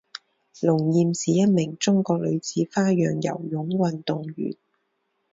[0.61, 4.55] 龙艳是一名中国女子花样游泳运动员。